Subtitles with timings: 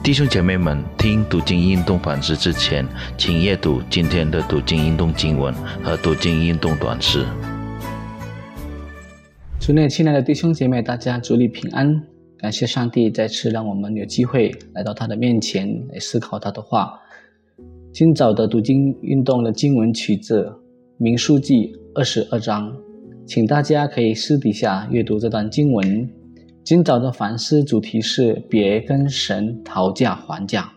[0.00, 2.86] 弟兄姐妹们，听读经运动反思之前，
[3.18, 7.26] 请阅读今天的读经运动经文和读经运动短诗。
[9.60, 12.02] 主内亲爱的弟兄姐妹，大家主里平安！
[12.38, 16.98] 感谢上帝再次让我们有机会来到他的面前来思考他的话。
[17.92, 20.44] 今早的读经运动的经文取自
[20.96, 21.54] 《民书记》
[21.94, 22.72] 二十二章，
[23.26, 26.08] 请大家可以私底下阅读这段经文。
[26.68, 30.70] 今早的反思主题是别跟神讨价还价。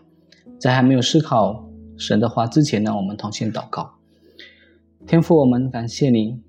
[0.58, 3.90] 在还没有思考神的话之前呢，我们同心祷告。
[5.06, 6.40] 天父，我们感谢你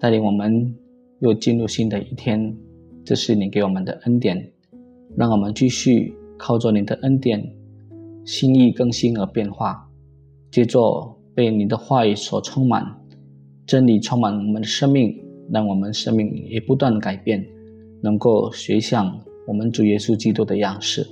[0.00, 0.74] 带领我们
[1.20, 2.56] 又进入新的一天，
[3.04, 4.50] 这是你给我们的恩典，
[5.16, 7.40] 让我们继续靠着你的恩典，
[8.24, 9.88] 心意更新而变化，
[10.50, 12.84] 借着被你的话语所充满，
[13.64, 15.16] 真理充满我们的生命，
[15.52, 17.46] 让我们生命也不断改变。
[18.02, 19.16] 能够学像
[19.46, 21.06] 我们主耶稣基督的样式，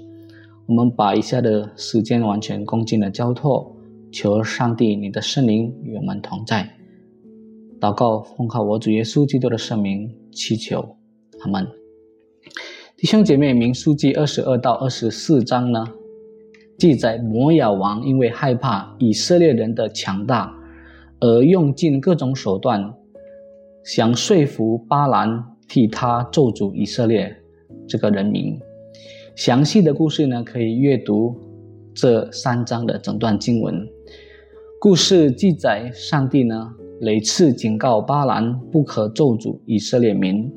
[0.67, 3.75] 我们把以下的时间完全恭敬的交托，
[4.11, 6.69] 求上帝你的圣灵与我们同在。
[7.81, 10.97] 祷告奉靠我主耶稣基督的圣名祈求，
[11.41, 11.67] 阿门。
[12.97, 15.87] 弟兄姐妹，民书记二十二到二十四章呢，
[16.77, 20.53] 记载摩亚王因为害怕以色列人的强大，
[21.21, 22.93] 而用尽各种手段，
[23.85, 25.47] 想说服巴兰。
[25.71, 27.33] 替他咒诅以色列
[27.87, 28.59] 这个人民。
[29.37, 31.33] 详细的故事呢，可以阅读
[31.95, 33.87] 这三章的整段经文。
[34.81, 36.69] 故事记载，上帝呢
[37.01, 40.53] 屡次警告巴兰不可咒诅以色列民，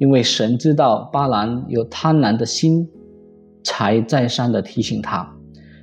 [0.00, 2.88] 因为神知道巴兰有贪婪的心，
[3.62, 5.32] 才再三的提醒他，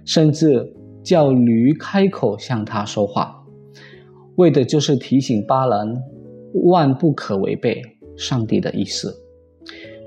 [0.04, 3.42] 甚至叫驴开口向他说话，
[4.36, 5.96] 为的就是提醒巴兰
[6.66, 7.82] 万不可违背。
[8.18, 9.14] 上帝的意思，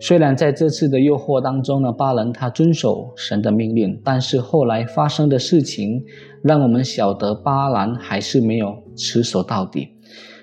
[0.00, 6.04] 虽然在这次的诱惑当中呢，巴兰他遵守神的命令，但是后来发生的事情，
[6.42, 9.88] 让我们晓得巴兰还是没有持守到底。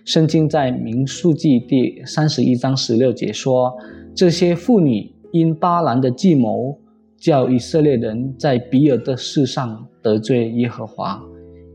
[0.04, 3.74] 圣经在民数记第三十一章十六节说
[4.14, 6.78] ：“这些妇女因巴兰的计谋，
[7.18, 11.20] 叫以色列人在比尔的事上得罪耶和华，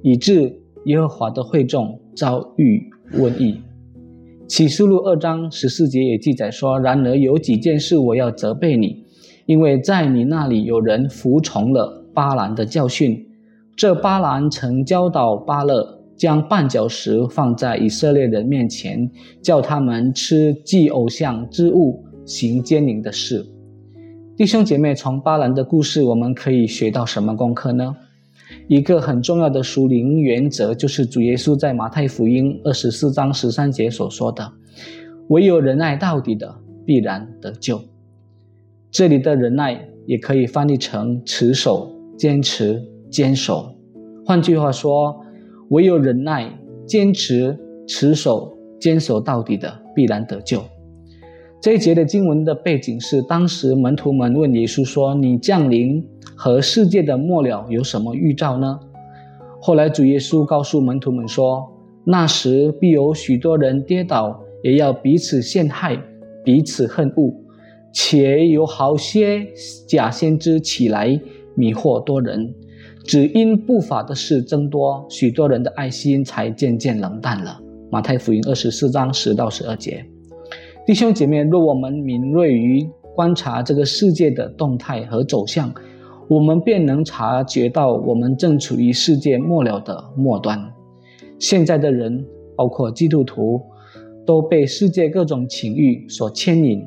[0.03, 3.61] 以致耶和华的会众遭遇瘟疫。”
[4.51, 9.05] 启示录二章十四节也记载说：“然而有几件事我要责备你，
[9.47, 13.29] 因为在你那里有人服从了巴兰的教训。
[13.77, 19.09] 这巴兰曾教导巴勒将绊脚石放在以色列人面前，
[19.41, 23.47] 叫他们吃祭偶像之物，行奸淫的事。”
[24.37, 27.95] 弟兄姐妹，从巴兰的故事，我们可以学到什么功课呢？
[28.69, 34.53] 一个很重要的属灵原则，就是主耶稣在马太福音二十四章十三节所说的
[35.29, 37.81] ：“唯有忍耐到底的，必然得救。”
[38.91, 43.75] 这里的忍耐也可以翻译成持守、坚持、坚守。
[44.25, 45.25] 换句话说，
[45.71, 47.57] 唯有忍耐、坚持、
[47.87, 50.63] 持守、坚守到底的，必然得救。
[51.61, 56.03] 这一节的经文的背景是，当时门徒们问耶稣说：“你降临
[56.35, 58.81] 和世界的末了有什么预兆呢？”
[59.61, 61.71] 后来主耶稣告诉门徒们说
[62.03, 66.03] ：“那时必有许多人跌倒，也要彼此陷害，
[66.43, 67.35] 彼此恨恶，
[67.93, 69.47] 且有好些
[69.87, 71.21] 假先知起来
[71.55, 72.55] 迷惑多人。
[73.05, 77.61] 只因不法的事增多，许多人的爱心才渐渐冷淡了。”
[77.93, 80.07] 马太福音二十四章十到十二节。
[80.91, 82.85] 弟兄姐妹，若我们敏锐于
[83.15, 85.73] 观察这个世界的动态和走向，
[86.27, 90.59] 我们便能察觉到我们正处于世界末了的末端。
[91.39, 93.63] 现在的人，包括基督徒，
[94.27, 96.85] 都被世界各种情欲所牵引，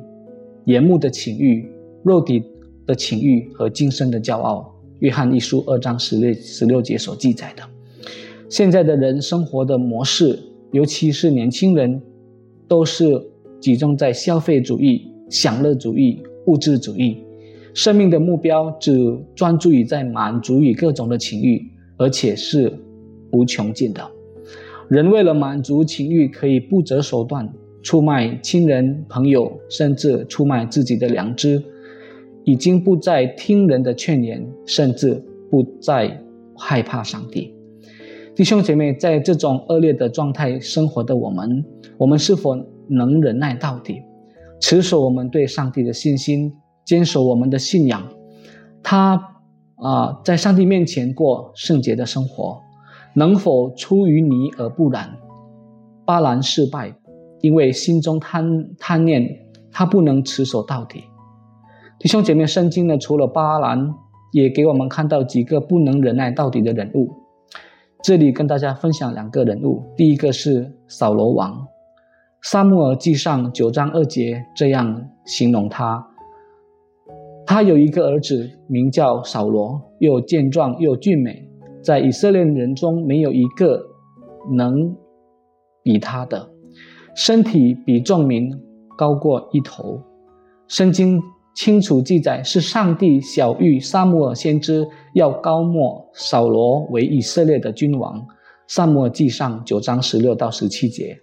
[0.66, 1.66] 眼目的情欲、
[2.02, 2.44] 肉体
[2.86, 4.70] 的情欲和今生的骄傲。
[4.98, 7.62] 约翰一书二章十六十六节所记载的，
[8.50, 10.38] 现在的人生活的模式，
[10.72, 12.02] 尤其是年轻人，
[12.68, 13.30] 都是。
[13.64, 17.24] 集中在消费主义、享乐主义、物质主义，
[17.72, 21.66] 生命的目标只专注于在满足于各种的情欲，
[21.96, 22.70] 而且是
[23.32, 24.06] 无穷尽的。
[24.90, 27.50] 人为了满足情欲，可以不择手段
[27.82, 31.62] 出卖亲人朋友，甚至出卖自己的良知，
[32.44, 35.18] 已经不再听人的劝言，甚至
[35.50, 36.22] 不再
[36.54, 37.54] 害怕上帝。
[38.34, 41.64] 弟兄姐妹，在这种恶劣的状态生活的我们，
[41.96, 42.62] 我们是否？
[42.88, 44.02] 能忍耐到底，
[44.60, 46.52] 持守我们对上帝的信心，
[46.84, 48.02] 坚守我们的信仰。
[48.82, 49.40] 他
[49.76, 52.60] 啊，在上帝面前过圣洁的生活，
[53.14, 55.16] 能否出于泥而不染？
[56.04, 56.94] 巴兰失败，
[57.40, 59.26] 因为心中贪贪念，
[59.72, 61.04] 他不能持守到底。
[61.98, 63.94] 弟兄姐妹，圣经呢，除了巴兰
[64.32, 67.10] 也给我们看到几个不能忍耐到底的人物。
[68.02, 71.66] 这里跟大家分享两个人物，第一个是扫罗王。
[72.44, 76.06] 撒母耳记上九章二节这样形容他：
[77.46, 81.48] 他有一个儿子，名叫扫罗，又健壮又俊美，
[81.82, 83.82] 在以色列人中没有一个
[84.54, 84.94] 能
[85.82, 86.50] 比他的，
[87.16, 88.52] 身体比众民
[88.98, 89.98] 高过一头。
[90.68, 91.18] 圣经
[91.56, 98.22] 清楚记载，是上帝小谕撒母耳先知要高莫扫罗为以色列的君王。
[98.68, 101.16] 撒母耳记上九章十六到十七节。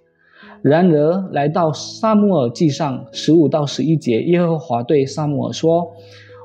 [0.64, 5.92] 然而，来到撒母耳记上十五到十一节，耶和华对撒母耳说：“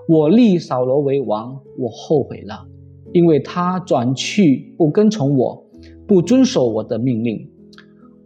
[0.08, 2.66] 我立扫罗为王，我后悔了，
[3.12, 5.66] 因为他转去不跟从我，
[6.06, 7.50] 不遵守我的命令。”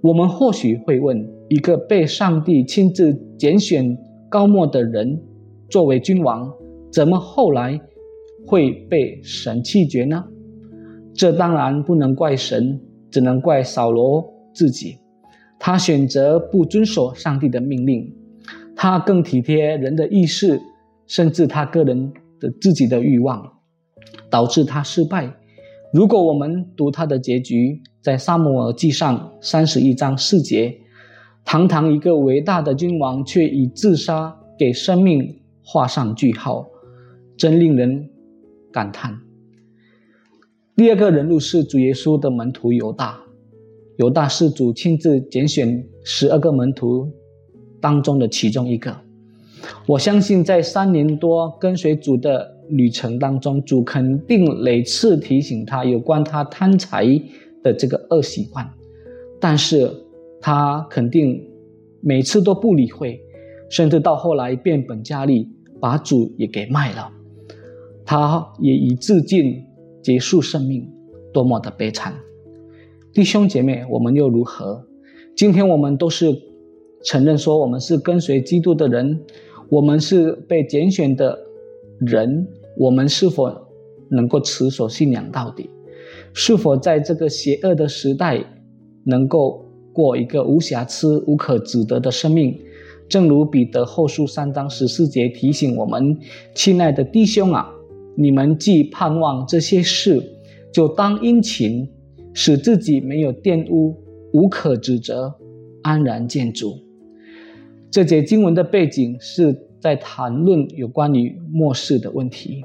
[0.01, 3.99] 我们或许会问：一个被上帝亲自拣选
[4.31, 5.21] 高莫的人
[5.69, 6.51] 作为君王，
[6.93, 7.81] 怎么后来
[8.47, 10.25] 会被神弃绝呢？
[11.13, 14.97] 这当然不能怪神，只能怪扫罗自己。
[15.63, 18.11] 他选择不遵守上帝的命令，
[18.75, 20.59] 他更体贴人的意识，
[21.07, 23.47] 甚至他个人的自己的欲望，
[24.31, 25.37] 导致他失败。
[25.93, 30.75] 如果我们读他的结局，在撒母耳记上三十一章四节，
[31.45, 36.67] 堂堂一个伟大的君王，却以自杀给生命画上句号，
[37.37, 38.09] 真令人
[38.73, 39.21] 感叹。
[40.75, 43.21] 第二个人物是主耶稣的门徒犹大。
[44.01, 47.07] 由大是主亲自拣选十二个门徒
[47.83, 48.97] 当中的其中一个。
[49.87, 57.05] 我相信，在三年多跟随主的旅程当中，主肯定每次提醒他有关他贪财
[57.63, 58.67] 的这个恶习惯，
[59.39, 59.93] 但是
[60.41, 61.47] 他肯定
[62.01, 63.21] 每次都不理会，
[63.69, 65.47] 甚至到后来变本加厉，
[65.79, 67.13] 把主也给卖了。
[68.07, 69.63] 他也以自尽
[70.03, 70.91] 结束生命，
[71.35, 72.15] 多么的悲惨！
[73.13, 74.87] 弟兄姐妹，我们又如何？
[75.35, 76.33] 今天我们都是
[77.03, 79.21] 承认说我们是跟随基督的人，
[79.69, 81.37] 我们是被拣选的
[81.99, 82.47] 人，
[82.77, 83.53] 我们是否
[84.11, 85.69] 能够持守信仰到底？
[86.33, 88.45] 是否在这个邪恶的时代
[89.05, 92.57] 能够过一个无瑕疵、无可指责的生命？
[93.09, 96.17] 正如彼得后书三章十四节提醒我们
[96.55, 97.69] ：“亲爱的弟兄啊，
[98.17, 100.23] 你们既盼望这些事，
[100.73, 101.91] 就当殷勤。”
[102.33, 103.97] 使自己没有玷污，
[104.33, 105.35] 无可指责，
[105.83, 106.79] 安然见主。
[107.91, 112.63] 这节经文的背景是在谈论有关于末世的问题。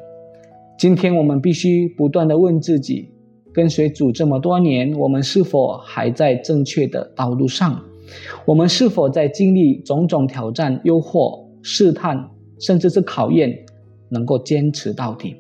[0.78, 3.10] 今天我们必须不断的问自己：
[3.54, 7.82] 跟随主这么多年，我们是否还在正确的道路上？
[8.46, 12.30] 我们是否在经历种种挑战、诱惑、试探，
[12.60, 13.66] 甚至是考验，
[14.10, 15.36] 能够坚持到底？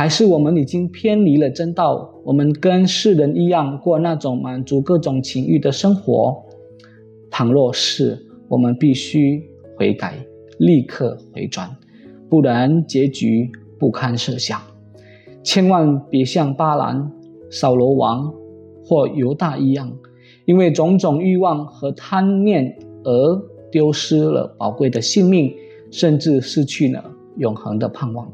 [0.00, 2.10] 还是我们已经偏离了真道？
[2.24, 6.42] 我们跟世人一样过那种满足各种情欲的生活。
[7.30, 8.18] 倘若是，
[8.48, 9.44] 我们必须
[9.76, 10.14] 悔改，
[10.58, 11.68] 立刻回转，
[12.30, 14.58] 不然结局不堪设想。
[15.42, 17.12] 千万别像巴兰、
[17.50, 18.32] 扫罗王
[18.82, 19.92] 或犹大一样，
[20.46, 22.74] 因为种种欲望和贪念
[23.04, 25.52] 而丢失了宝贵的性命，
[25.90, 27.04] 甚至失去了
[27.36, 28.32] 永恒的盼望。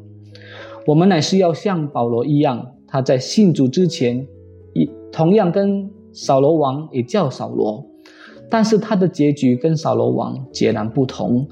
[0.86, 4.24] 我们乃是要像保罗一样，他在信主之前，
[4.72, 7.84] 一同样跟扫罗王也叫扫罗，
[8.48, 11.44] 但是他的结局跟扫罗王截然不同。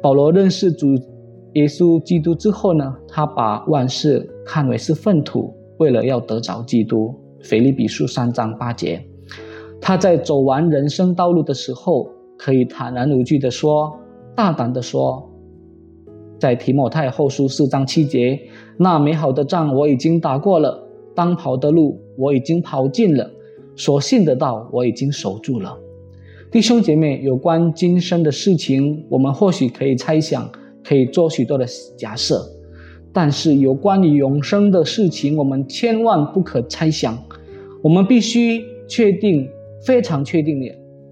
[0.00, 0.94] 保罗认识主
[1.54, 7.12] 耶稣基督之后呢，他把万事看为是粪土，为了要得着基督。
[7.40, 9.04] 腓立比书三章八节，
[9.80, 13.92] 他在走完人生道路的时候，可以坦然无惧的说，
[14.36, 15.28] 大胆的说。
[16.42, 18.36] 在提摩太后书四章七节，
[18.76, 20.82] 那美好的仗我已经打过了，
[21.14, 23.30] 当跑的路我已经跑尽了，
[23.76, 25.78] 所信的道我已经守住了。
[26.50, 30.50] 弟兄姐妹，有关今生的事情，我们或许可以猜想，
[30.82, 31.64] 可以做许多的
[31.96, 32.44] 假设，
[33.12, 37.16] 但是有关于永生的事情，我们千万不可猜想。
[37.84, 39.48] 我们必须确定，
[39.86, 40.66] 非常确定的，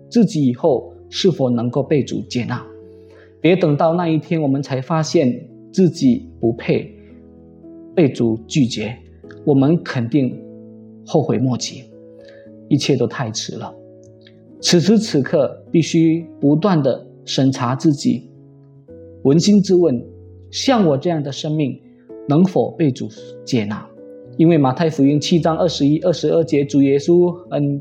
[0.09, 2.67] 自己以后是否能够被主接纳。
[3.41, 6.95] 别等到那一天，我们才发现自己不配
[7.95, 8.95] 被主拒绝，
[9.45, 10.39] 我们肯定
[11.07, 11.85] 后悔莫及，
[12.69, 13.75] 一切都太迟了。
[14.61, 18.29] 此时此刻，必须不断的审查自己，
[19.23, 20.05] 扪心自问：
[20.51, 21.81] 像我这样的生命，
[22.29, 23.09] 能否被主
[23.45, 23.87] 接纳？
[24.37, 27.81] 因为马太福音七章二十一、二十二节，主耶稣很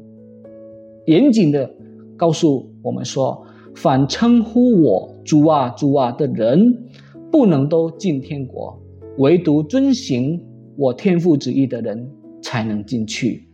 [1.06, 1.70] 严谨的
[2.16, 3.46] 告诉我们说。
[3.76, 6.90] 反称呼我主啊主啊的人，
[7.32, 8.82] 不能都进天国，
[9.20, 10.44] 唯独遵行
[10.76, 12.10] 我天父旨意的人
[12.42, 13.48] 才能进去。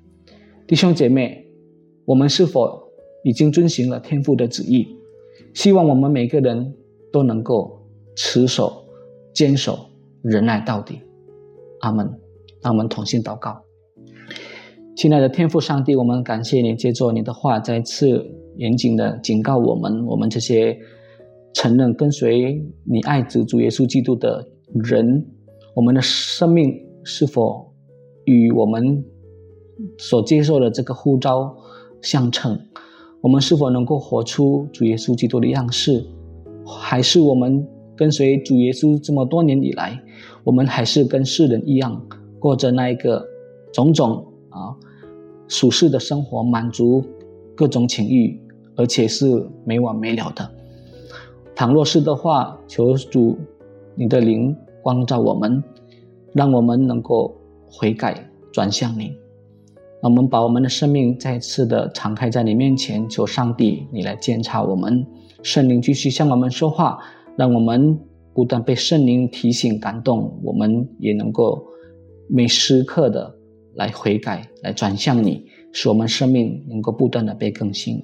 [0.65, 1.45] 弟兄姐妹，
[2.05, 2.81] 我们是否
[3.25, 4.87] 已经遵行了天父的旨意？
[5.53, 6.73] 希望我们每个人
[7.11, 7.77] 都能够
[8.15, 8.85] 持守、
[9.33, 9.77] 坚守、
[10.21, 11.01] 忍耐到底。
[11.81, 12.09] 阿门。
[12.61, 13.61] 让我们同心祷告。
[14.95, 20.79] 亲爱的天父上帝，我们感谢你，借着你的话再次严谨的警告我们：我们这些
[21.55, 25.25] 承认跟随你爱子主耶稣基督的人，
[25.73, 27.73] 我们的生命是否
[28.25, 29.01] 与我们
[29.97, 31.55] 所接受的这个呼召
[32.01, 32.59] 相称？
[33.21, 36.05] 我们是否能够活出主耶稣基督的样式？
[36.65, 39.97] 还是我们跟随主耶稣这么多年以来，
[40.43, 42.05] 我们还是跟世人一样？
[42.37, 43.25] 过着那一个
[43.71, 44.75] 种种啊
[45.47, 47.01] 俗世的生活，满足
[47.55, 48.37] 各种情欲，
[48.75, 49.25] 而且是
[49.63, 50.51] 没完没了的。
[51.55, 53.37] 倘若是的话，求主
[53.95, 55.63] 你的灵光照我们，
[56.33, 57.33] 让我们能够
[57.65, 59.15] 悔改转向你。
[60.01, 65.07] 我们把我们的生命再次的敞开在你面前，求上帝你来监察我们，
[65.41, 66.99] 圣灵继续向我们说话，
[67.37, 67.97] 让我们
[68.33, 71.65] 不断被圣灵提醒感动，我们也能够。
[72.27, 73.35] 每时刻的
[73.75, 78.01] 来悔改，来转向你，使我们生命能够不断的被更新。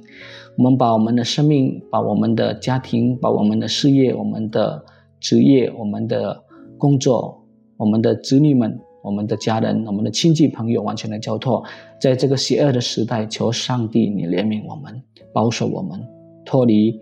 [0.58, 4.84] 我们把我们的生命、把我们的家庭、把我们的事业、我们的
[5.22, 6.44] 职业、我们的
[6.78, 7.42] 工作、
[7.78, 11.64] 我们的子女们、我们的家人、我们的亲戚朋友完全的交托，
[12.02, 15.02] 在这个邪恶的时代，求上帝你怜悯我们，
[15.34, 15.98] 保守我们，
[16.44, 17.00] 脱离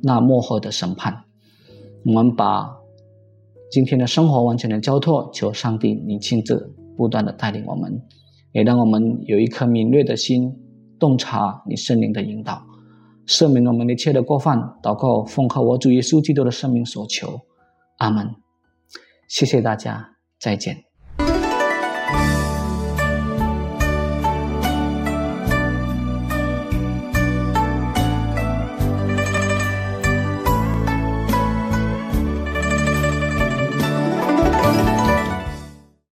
[0.00, 1.24] 那幕后的审判。
[2.06, 2.76] 我们把。
[3.72, 8.02] 今天的生活完全的交托，求上帝你亲自不断的带领我们，
[8.52, 10.52] 也让我们有一颗敏锐的心，
[10.98, 12.62] 洞察你圣灵的引导，
[13.26, 17.40] 赦免我们一切的过犯，祷告奉靠我主耶稣基督的生命所求，
[17.98, 18.28] 阿门。
[19.28, 20.89] 谢谢大家，再见。